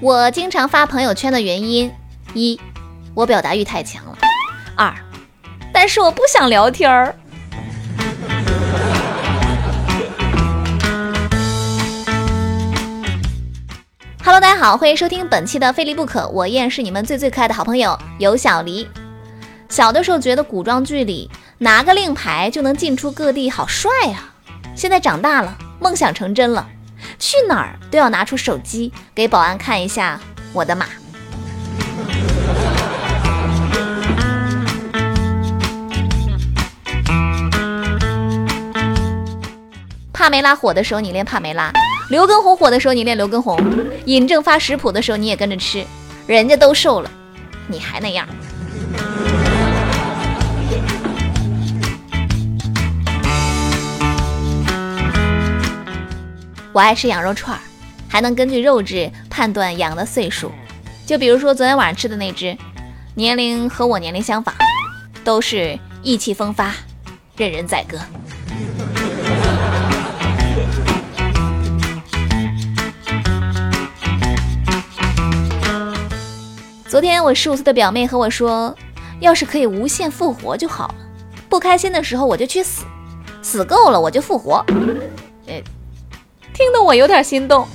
[0.00, 1.92] 我经常发朋友圈的原因：
[2.32, 2.60] 一，
[3.14, 4.16] 我表达欲太强了；
[4.76, 4.94] 二，
[5.72, 7.12] 但是我不想聊天儿。
[14.22, 18.86] Hello，大家好，欢迎收听本期的《非离不可》，我依然是你们最最可爱的好朋友有小黎。
[19.68, 24.32] 小的时候觉得古装剧里拿个令牌就能进出各地，好帅啊！
[24.76, 26.64] 现在长大了，梦想成真了，
[27.18, 30.20] 去哪儿都要拿出手机给保安看一下
[30.52, 30.86] 我的码。
[40.12, 41.72] 帕梅拉火的时候，你练帕梅拉。
[42.10, 43.56] 刘畊宏火的时候，你练刘畊宏；
[44.04, 45.84] 尹正发食谱的时候，你也跟着吃。
[46.26, 47.10] 人家都瘦了，
[47.66, 48.26] 你还那样。
[56.78, 57.60] 我爱吃羊肉串儿，
[58.08, 60.52] 还能根据肉质判断羊的岁数。
[61.04, 62.56] 就比如说昨天晚上吃的那只，
[63.16, 64.54] 年龄和我年龄相仿，
[65.24, 66.72] 都是意气风发，
[67.36, 67.98] 任人宰割。
[76.86, 78.72] 昨天我十五岁的表妹和我说，
[79.18, 80.94] 要是可以无限复活就好了。
[81.48, 82.84] 不开心的时候我就去死，
[83.42, 84.64] 死够了我就复活。
[85.48, 85.60] 呃，
[86.58, 87.68] 听得我有点心动。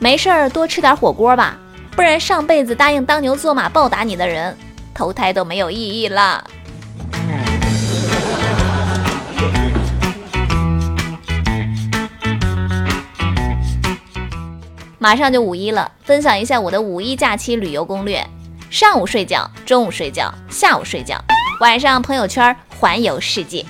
[0.00, 1.56] 没事儿多吃点火锅吧，
[1.92, 4.56] 不然上辈子答应当牛做马报答你的人，
[4.92, 6.44] 投胎都没有意义了。
[15.02, 18.24] 马上就五一了，分享一下我的五一假期旅游攻略：
[18.70, 21.20] 上午睡觉，中午睡觉，下午睡觉，
[21.60, 23.66] 晚上朋友圈环游世界。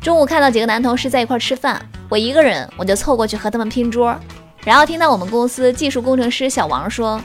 [0.00, 1.78] 中午看到几个男同事在一块吃饭，
[2.08, 4.18] 我一个人我就凑过去和他们拼桌，
[4.64, 7.20] 然后听到我们公司技术工程师小王说：“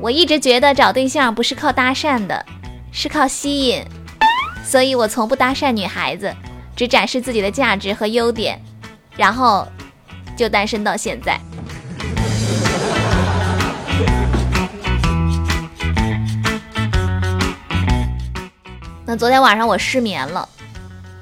[0.00, 2.46] 我一直觉得找对象不是靠搭讪的。”
[2.94, 3.82] 是靠吸引，
[4.62, 6.32] 所以我从不搭讪女孩子，
[6.76, 8.62] 只展示自己的价值和优点，
[9.16, 9.66] 然后
[10.36, 11.40] 就单身到现在。
[19.06, 20.46] 那昨天晚上我失眠了，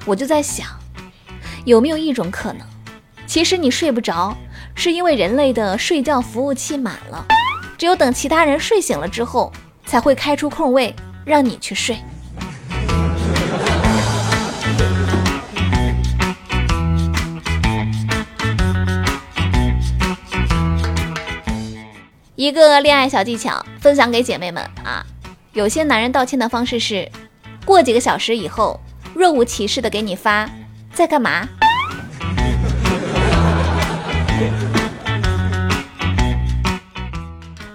[0.05, 0.67] 我就在想，
[1.63, 2.67] 有没有一种可能，
[3.25, 4.35] 其实你睡不着，
[4.75, 7.25] 是因为人类的睡觉服务器满了，
[7.77, 9.53] 只有等其他人睡醒了之后，
[9.85, 10.93] 才会开出空位。
[11.25, 11.97] 让你去睡。
[22.35, 25.05] 一个恋爱小技巧分享给姐妹们啊！
[25.53, 27.07] 有些男人道歉的方式是，
[27.63, 28.79] 过几个小时以后，
[29.13, 30.49] 若无其事的给你发
[30.91, 31.47] 在干嘛？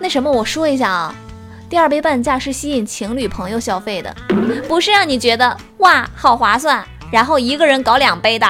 [0.01, 1.15] 那什么，我说一下啊。
[1.69, 4.15] 第二杯半价是吸引情侣朋友消费的，
[4.69, 8.47] 不是让你觉得哇好划算，然后一个人搞两杯的。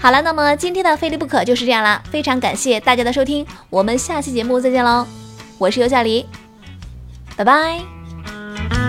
[0.00, 5.04] 好了，那么今天的非离不可就是这样啦，非常感谢大家的收听，我们下期节目再见喽，
[5.58, 6.24] 我是尤小黎，
[7.36, 8.87] 拜拜。